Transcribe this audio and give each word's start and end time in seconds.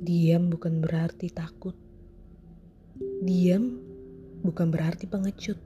Diam 0.00 0.48
bukan 0.48 0.80
berarti 0.80 1.28
takut. 1.28 1.76
Diam 3.20 3.76
bukan 4.40 4.72
berarti 4.72 5.04
pengecut. 5.04 5.60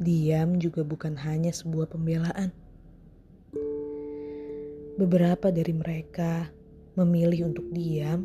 Diam 0.00 0.56
juga 0.56 0.80
bukan 0.80 1.12
hanya 1.20 1.52
sebuah 1.52 1.92
pembelaan. 1.92 2.56
Beberapa 4.96 5.52
dari 5.52 5.76
mereka 5.76 6.48
memilih 6.96 7.52
untuk 7.52 7.68
diam, 7.68 8.24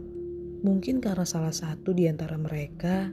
mungkin 0.64 1.04
karena 1.04 1.28
salah 1.28 1.52
satu 1.52 1.92
di 1.92 2.08
antara 2.08 2.40
mereka 2.40 3.12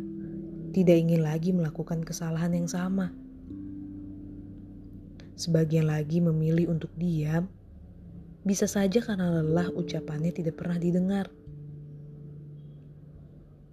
tidak 0.71 0.95
ingin 0.95 1.27
lagi 1.27 1.51
melakukan 1.51 2.07
kesalahan 2.07 2.55
yang 2.55 2.71
sama. 2.71 3.11
Sebagian 5.35 5.91
lagi 5.91 6.23
memilih 6.23 6.71
untuk 6.71 6.95
diam 6.95 7.51
bisa 8.47 8.71
saja 8.71 9.03
karena 9.03 9.43
lelah 9.43 9.75
ucapannya 9.75 10.31
tidak 10.31 10.55
pernah 10.55 10.79
didengar. 10.79 11.27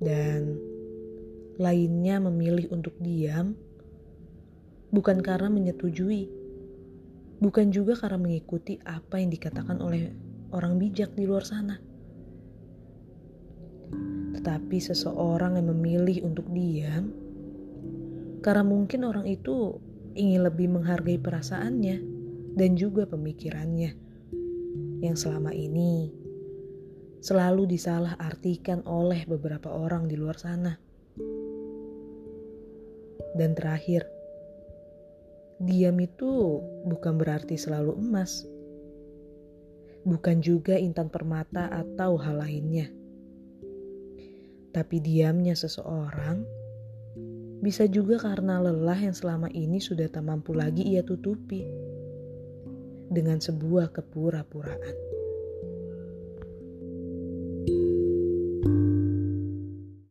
Dan 0.02 0.58
lainnya 1.62 2.18
memilih 2.18 2.74
untuk 2.74 2.98
diam 2.98 3.54
bukan 4.90 5.22
karena 5.22 5.54
menyetujui, 5.54 6.26
bukan 7.38 7.70
juga 7.70 7.94
karena 7.94 8.18
mengikuti 8.18 8.82
apa 8.82 9.22
yang 9.22 9.30
dikatakan 9.30 9.78
oleh 9.78 10.10
orang 10.50 10.82
bijak 10.82 11.14
di 11.14 11.30
luar 11.30 11.46
sana. 11.46 11.78
Tetapi 14.34 14.78
seseorang 14.82 15.62
yang 15.62 15.70
memilih 15.70 16.26
untuk 16.26 16.50
diam 16.50 17.14
karena 18.42 18.66
mungkin 18.66 19.06
orang 19.06 19.30
itu 19.30 19.78
ingin 20.18 20.42
lebih 20.50 20.68
menghargai 20.74 21.22
perasaannya 21.22 21.98
dan 22.58 22.70
juga 22.74 23.06
pemikirannya 23.06 24.13
yang 25.04 25.20
selama 25.20 25.52
ini 25.52 26.16
selalu 27.20 27.68
disalah 27.68 28.16
artikan 28.16 28.80
oleh 28.88 29.28
beberapa 29.28 29.68
orang 29.68 30.08
di 30.08 30.16
luar 30.16 30.40
sana. 30.40 30.80
Dan 33.36 33.52
terakhir, 33.52 34.08
diam 35.60 36.00
itu 36.00 36.64
bukan 36.88 37.20
berarti 37.20 37.60
selalu 37.60 38.00
emas. 38.00 38.48
Bukan 40.08 40.40
juga 40.40 40.80
intan 40.80 41.12
permata 41.12 41.68
atau 41.68 42.16
hal 42.20 42.40
lainnya. 42.40 42.88
Tapi 44.72 45.00
diamnya 45.04 45.56
seseorang 45.56 46.44
bisa 47.64 47.88
juga 47.88 48.20
karena 48.20 48.60
lelah 48.60 49.00
yang 49.00 49.16
selama 49.16 49.48
ini 49.56 49.80
sudah 49.80 50.12
tak 50.12 50.28
mampu 50.28 50.52
lagi 50.52 50.84
ia 50.84 51.00
tutupi 51.00 51.64
dengan 53.14 53.38
sebuah 53.38 53.94
kepura-puraan. 53.94 55.23